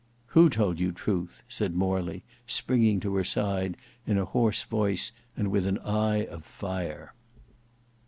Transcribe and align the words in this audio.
"Who 0.29 0.49
told 0.49 0.79
you 0.79 0.91
truth?" 0.91 1.43
said 1.47 1.75
Morley, 1.75 2.23
springing 2.47 2.99
to 3.01 3.13
her 3.17 3.23
side, 3.23 3.77
in 4.07 4.17
a 4.17 4.25
hoarse 4.25 4.63
voice 4.63 5.11
and 5.37 5.51
with 5.51 5.67
an 5.67 5.77
eye 5.77 6.25
of 6.25 6.43
fire. 6.43 7.13